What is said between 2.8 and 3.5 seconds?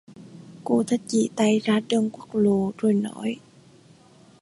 nói